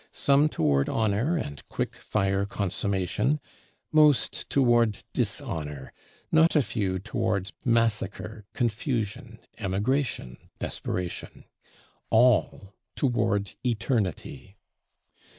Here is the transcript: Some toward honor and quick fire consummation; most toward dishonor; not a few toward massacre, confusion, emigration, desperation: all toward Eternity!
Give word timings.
Some 0.11 0.49
toward 0.49 0.89
honor 0.89 1.37
and 1.37 1.61
quick 1.69 1.95
fire 1.95 2.47
consummation; 2.47 3.39
most 3.91 4.49
toward 4.49 5.03
dishonor; 5.13 5.93
not 6.31 6.55
a 6.55 6.63
few 6.63 6.97
toward 6.97 7.51
massacre, 7.63 8.47
confusion, 8.55 9.37
emigration, 9.59 10.49
desperation: 10.57 11.43
all 12.09 12.73
toward 12.95 13.53
Eternity! 13.63 14.57